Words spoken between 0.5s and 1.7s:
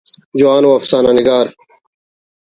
ءُ افسانہ نگار